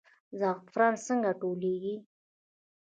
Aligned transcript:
زعفران 0.39 0.93
څنګه 1.05 1.31
ټولول 1.41 1.59
کیږي؟ 1.73 1.95